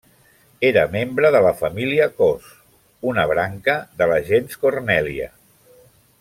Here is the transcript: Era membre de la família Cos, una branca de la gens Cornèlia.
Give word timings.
Era 0.69 0.85
membre 0.95 1.29
de 1.35 1.41
la 1.47 1.51
família 1.59 2.07
Cos, 2.21 2.47
una 3.13 3.27
branca 3.35 3.77
de 4.01 4.09
la 4.15 4.19
gens 4.31 4.59
Cornèlia. 4.65 5.31